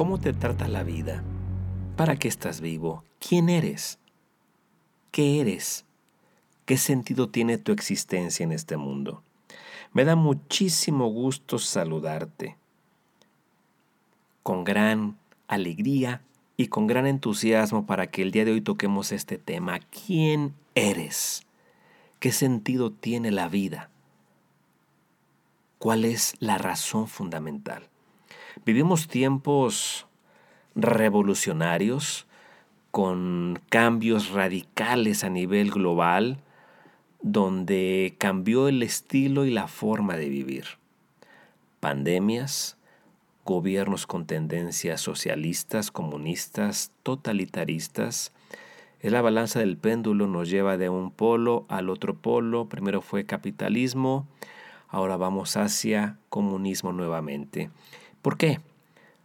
[0.00, 1.22] ¿Cómo te trata la vida?
[1.94, 3.04] ¿Para qué estás vivo?
[3.18, 3.98] ¿Quién eres?
[5.10, 5.84] ¿Qué eres?
[6.64, 9.22] ¿Qué sentido tiene tu existencia en este mundo?
[9.92, 12.56] Me da muchísimo gusto saludarte.
[14.42, 15.18] Con gran
[15.48, 16.22] alegría
[16.56, 19.80] y con gran entusiasmo para que el día de hoy toquemos este tema.
[19.80, 21.46] ¿Quién eres?
[22.20, 23.90] ¿Qué sentido tiene la vida?
[25.78, 27.89] ¿Cuál es la razón fundamental?
[28.64, 30.06] Vivimos tiempos
[30.74, 32.26] revolucionarios
[32.90, 36.38] con cambios radicales a nivel global
[37.22, 40.64] donde cambió el estilo y la forma de vivir.
[41.80, 42.76] Pandemias,
[43.44, 48.32] gobiernos con tendencias socialistas, comunistas, totalitaristas.
[49.00, 52.68] Es la balanza del péndulo nos lleva de un polo al otro polo.
[52.68, 54.26] Primero fue capitalismo,
[54.88, 57.70] ahora vamos hacia comunismo nuevamente.
[58.22, 58.60] ¿Por qué?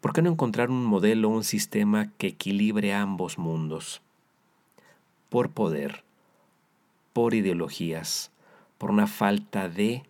[0.00, 4.00] ¿Por qué no encontrar un modelo, un sistema que equilibre ambos mundos?
[5.28, 6.04] Por poder,
[7.12, 8.30] por ideologías,
[8.78, 10.04] por una falta de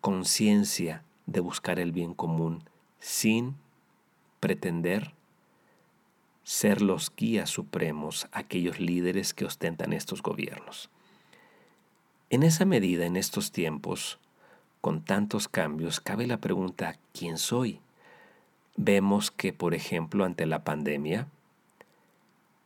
[0.00, 2.62] conciencia de buscar el bien común
[3.00, 3.56] sin
[4.40, 5.12] pretender
[6.42, 10.90] ser los guías supremos, aquellos líderes que ostentan estos gobiernos.
[12.30, 14.18] En esa medida, en estos tiempos,
[14.84, 17.80] con tantos cambios, cabe la pregunta, ¿quién soy?
[18.76, 21.26] Vemos que, por ejemplo, ante la pandemia,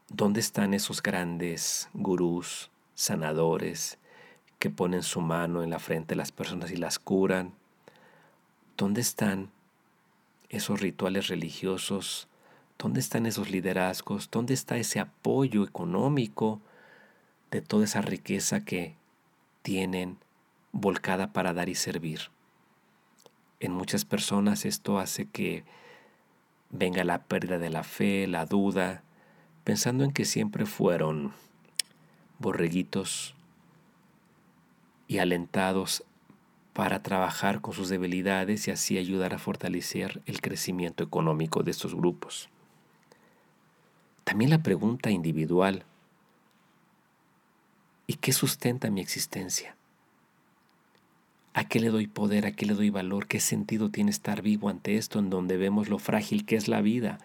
[0.09, 3.99] ¿Dónde están esos grandes gurús, sanadores,
[4.59, 7.53] que ponen su mano en la frente de las personas y las curan?
[8.77, 9.53] ¿Dónde están
[10.49, 12.27] esos rituales religiosos?
[12.81, 14.29] ¿Dónde están esos liderazgos?
[14.29, 16.61] ¿Dónde está ese apoyo económico
[17.53, 18.97] de toda esa riqueza que
[19.63, 20.19] tienen
[20.73, 22.31] volcada para dar y servir?
[23.61, 25.65] En muchas personas esto hace que
[26.71, 29.03] venga la pérdida de la fe, la duda,
[29.65, 31.33] pensando en que siempre fueron
[32.39, 33.35] borreguitos
[35.09, 36.05] y alentados
[36.73, 41.95] para trabajar con sus debilidades y así ayudar a fortalecer el crecimiento económico de estos
[41.95, 42.49] grupos.
[44.23, 45.85] También la pregunta individual,
[48.07, 49.78] ¿y qué sustenta mi existencia?
[51.59, 52.47] ¿A qué le doy poder?
[52.47, 53.27] ¿A qué le doy valor?
[53.27, 56.81] ¿Qué sentido tiene estar vivo ante esto en donde vemos lo frágil que es la
[56.81, 57.19] vida?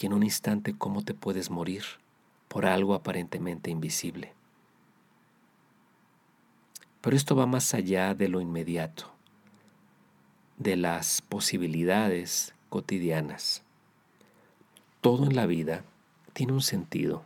[0.00, 1.84] y en un instante cómo te puedes morir
[2.48, 4.32] por algo aparentemente invisible.
[7.00, 9.10] Pero esto va más allá de lo inmediato,
[10.56, 13.62] de las posibilidades cotidianas.
[15.00, 15.84] Todo en la vida
[16.32, 17.24] tiene un sentido,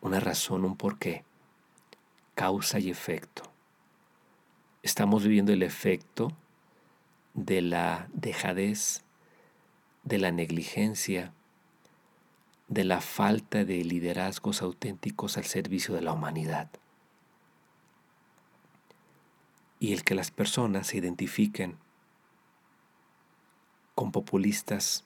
[0.00, 1.24] una razón, un porqué,
[2.34, 3.51] causa y efecto.
[4.82, 6.32] Estamos viviendo el efecto
[7.34, 9.04] de la dejadez,
[10.02, 11.32] de la negligencia,
[12.66, 16.68] de la falta de liderazgos auténticos al servicio de la humanidad.
[19.78, 21.76] Y el que las personas se identifiquen
[23.94, 25.04] con populistas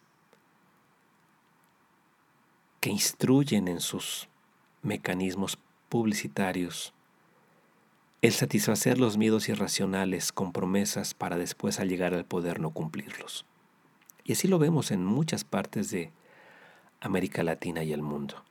[2.81, 4.29] que instruyen en sus
[4.81, 5.59] mecanismos
[5.91, 6.95] publicitarios
[8.23, 13.45] el satisfacer los miedos irracionales con promesas para después al llegar al poder no cumplirlos.
[14.25, 16.11] Y así lo vemos en muchas partes de
[17.01, 18.43] América Latina y el mundo.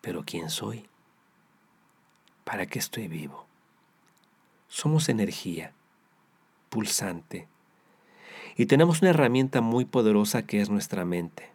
[0.00, 0.86] Pero ¿quién soy?
[2.44, 3.46] ¿Para qué estoy vivo?
[4.68, 5.72] Somos energía,
[6.68, 7.48] pulsante,
[8.56, 11.50] y tenemos una herramienta muy poderosa que es nuestra mente,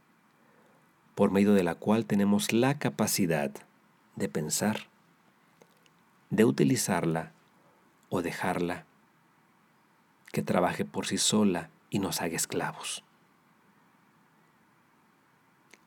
[1.16, 3.52] por medio de la cual tenemos la capacidad
[4.16, 4.89] de pensar,
[6.30, 7.32] de utilizarla
[8.10, 8.86] o dejarla
[10.32, 13.04] que trabaje por sí sola y nos haga esclavos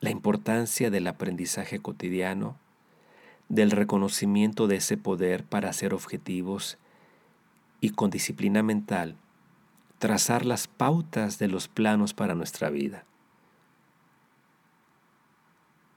[0.02, 2.58] la importancia del aprendizaje cotidiano,
[3.48, 6.76] del reconocimiento de ese poder para ser objetivos
[7.80, 9.16] y con disciplina mental
[10.00, 13.04] trazar las pautas de los planos para nuestra vida.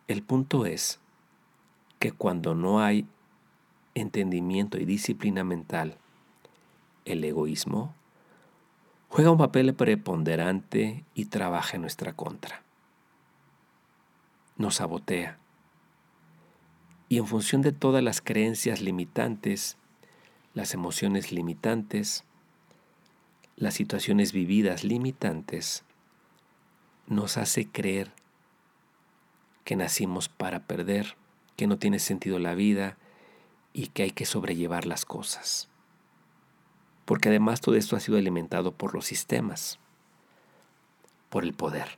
[0.08, 1.00] El punto es
[1.98, 3.08] que cuando no hay
[3.96, 5.98] entendimiento y disciplina mental,
[7.06, 7.96] el egoísmo
[9.10, 12.66] juega un papel preponderante y trabaja en nuestra contra
[14.58, 15.38] nos sabotea.
[17.10, 19.78] Y en función de todas las creencias limitantes,
[20.54, 22.24] las emociones limitantes,
[23.58, 25.84] las situaciones vividas limitantes,
[27.08, 28.12] nos hace creer
[29.64, 31.16] que nacimos para perder,
[31.56, 32.98] que no tiene sentido la vida
[33.76, 35.68] y que hay que sobrellevar las cosas.
[37.04, 39.80] Porque además todo esto ha sido alimentado por los sistemas
[41.30, 41.98] por el poder,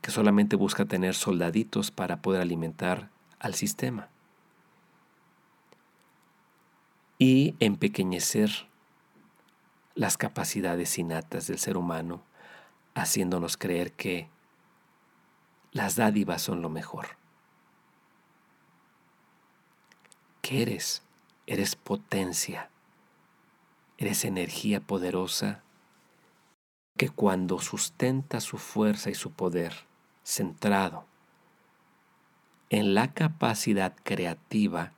[0.00, 4.08] que solamente busca tener soldaditos para poder alimentar al sistema.
[7.18, 8.66] Y empequeñecer
[9.94, 12.22] las capacidades innatas del ser humano,
[12.94, 14.30] haciéndonos creer que
[15.72, 17.22] las dádivas son lo mejor.
[20.44, 21.02] ¿Qué eres?
[21.46, 22.68] Eres potencia,
[23.96, 25.62] eres energía poderosa
[26.98, 29.72] que cuando sustenta su fuerza y su poder
[30.22, 31.06] centrado
[32.68, 34.92] en la capacidad creativa,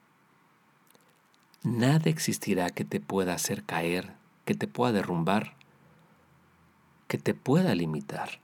[1.62, 4.14] nada existirá que te pueda hacer caer,
[4.46, 5.54] que te pueda derrumbar,
[7.06, 8.40] que te pueda limitar.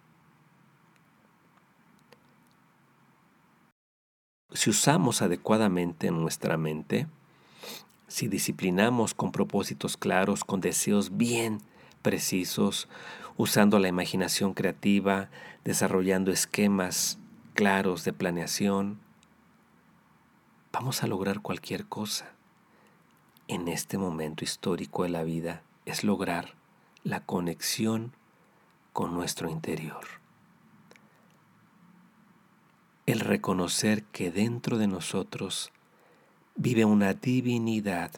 [4.55, 7.07] Si usamos adecuadamente nuestra mente,
[8.07, 11.59] si disciplinamos con propósitos claros, con deseos bien
[12.03, 12.89] precisos,
[13.39, 15.31] usando la imaginación creativa,
[15.65, 17.19] desarrollando esquemas
[17.55, 19.01] claros de planeación,
[20.71, 22.33] vamos a lograr cualquier cosa.
[23.49, 26.55] En este momento histórico de la vida es lograr
[27.05, 28.13] la conexión
[28.93, 30.22] con nuestro interior.
[33.05, 35.73] El reconocer que dentro de nosotros
[36.55, 38.13] vive una divinidad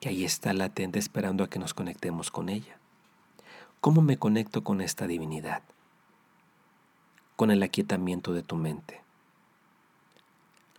[0.00, 2.76] que ahí está latente esperando a que nos conectemos con ella.
[3.80, 5.62] ¿Cómo me conecto con esta divinidad?
[7.36, 9.00] Con el aquietamiento de tu mente,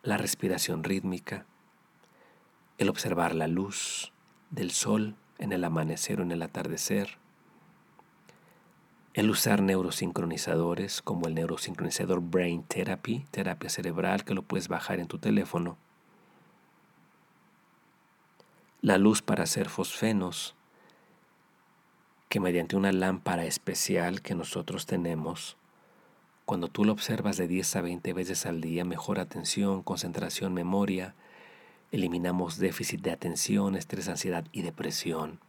[0.03, 1.45] la respiración rítmica,
[2.79, 4.11] el observar la luz
[4.49, 7.17] del sol en el amanecer o en el atardecer,
[9.17, 15.07] el usar neurosincronizadores como el neurosincronizador Brain Therapy, terapia cerebral que lo puedes bajar en
[15.07, 15.75] tu teléfono,
[18.83, 20.53] la luz para hacer fosfenos,
[22.29, 25.57] que mediante una lámpara especial que nosotros tenemos,
[26.45, 31.15] cuando tú lo observas de 10 a 20 veces al día, mejora atención, concentración, memoria,
[31.91, 35.39] eliminamos déficit de atención, estrés, ansiedad y depresión.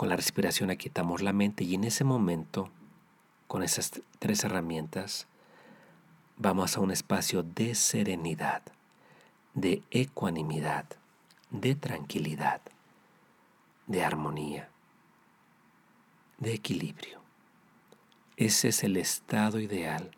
[0.00, 2.70] Con la respiración aquietamos la mente y en ese momento,
[3.46, 5.26] con esas tres herramientas,
[6.38, 8.62] vamos a un espacio de serenidad,
[9.52, 10.86] de ecuanimidad,
[11.50, 12.62] de tranquilidad,
[13.88, 14.70] de armonía,
[16.38, 17.20] de equilibrio.
[18.38, 20.12] Ese es el estado ideal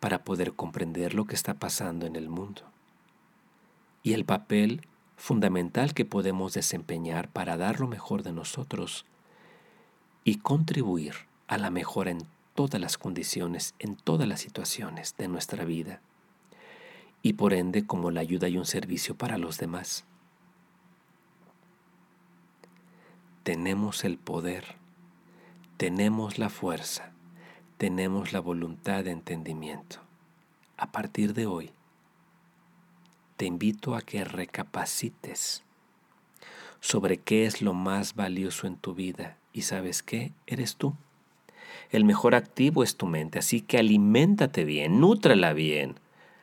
[0.00, 2.62] para poder comprender lo que está pasando en el mundo
[4.02, 4.84] y el papel
[5.16, 9.06] fundamental que podemos desempeñar para dar lo mejor de nosotros
[10.24, 11.14] y contribuir
[11.48, 16.00] a la mejora en todas las condiciones, en todas las situaciones de nuestra vida
[17.22, 20.04] y por ende como la ayuda y un servicio para los demás.
[23.46, 24.74] tenemos el poder,
[25.76, 27.12] tenemos la fuerza,
[27.78, 30.00] tenemos la voluntad de entendimiento.
[30.76, 31.70] A partir de hoy,
[33.36, 35.62] te invito a que recapacites
[36.80, 40.94] sobre qué es lo más valioso en tu vida y sabes qué, eres tú.
[41.90, 45.98] El mejor activo es tu mente, así que aliméntate bien, nútrala bien,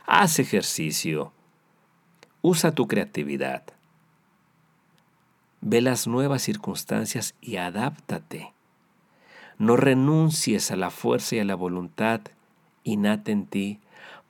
[0.06, 1.34] haz ejercicio,
[2.42, 3.64] usa tu creatividad.
[5.62, 8.54] Ve las nuevas circunstancias y adáptate.
[9.58, 12.22] No renuncies a la fuerza y a la voluntad
[12.84, 13.80] innata en ti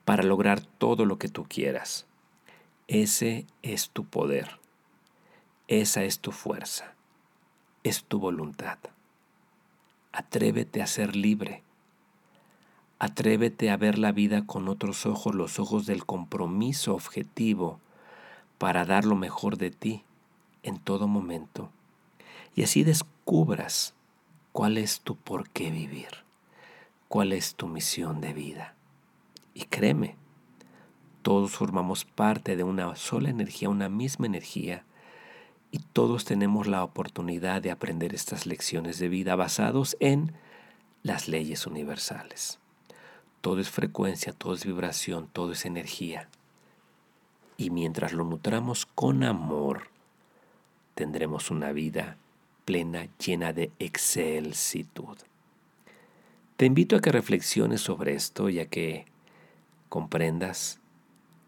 [0.04, 2.06] para lograr todo lo que tú quieras.
[2.88, 4.58] Ese es tu poder.
[5.68, 6.94] Esa es tu fuerza.
[7.82, 8.78] Es tu voluntad.
[10.12, 11.62] Atrévete a ser libre.
[12.98, 17.80] Atrévete a ver la vida con otros ojos, los ojos del compromiso objetivo
[18.58, 20.04] para dar lo mejor de ti
[20.62, 21.70] en todo momento
[22.56, 23.94] y así descubras
[24.52, 26.08] cuál es tu por qué vivir,
[27.08, 28.74] cuál es tu misión de vida.
[29.54, 30.16] Y créeme,
[31.24, 34.84] todos formamos parte de una sola energía, una misma energía,
[35.70, 40.34] y todos tenemos la oportunidad de aprender estas lecciones de vida basados en
[41.02, 42.58] las leyes universales.
[43.40, 46.28] Todo es frecuencia, todo es vibración, todo es energía.
[47.56, 49.88] Y mientras lo nutramos con amor,
[50.94, 52.18] tendremos una vida
[52.66, 55.16] plena, llena de excelsitud.
[56.58, 59.06] Te invito a que reflexiones sobre esto y a que
[59.88, 60.80] comprendas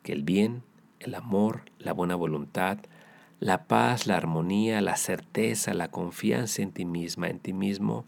[0.07, 0.63] que el bien,
[1.01, 2.79] el amor, la buena voluntad,
[3.41, 8.05] la paz, la armonía, la certeza, la confianza en ti misma, en ti mismo,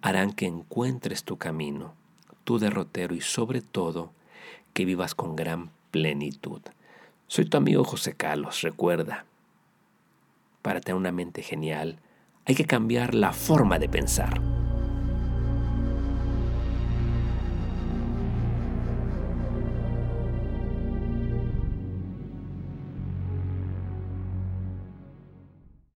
[0.00, 1.92] harán que encuentres tu camino,
[2.44, 4.14] tu derrotero y sobre todo
[4.72, 6.62] que vivas con gran plenitud.
[7.26, 9.26] Soy tu amigo José Carlos, recuerda,
[10.62, 11.98] para tener una mente genial,
[12.46, 14.40] hay que cambiar la forma de pensar.